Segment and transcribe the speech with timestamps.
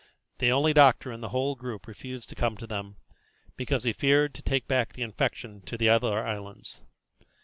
[0.39, 2.95] The only doctor in the whole group refused to come to them,
[3.55, 6.81] because he feared to take back the infection to the other islands.